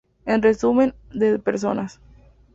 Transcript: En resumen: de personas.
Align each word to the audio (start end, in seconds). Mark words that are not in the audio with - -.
En 0.25 0.41
resumen: 0.41 0.95
de 1.13 1.37
personas. 1.37 1.99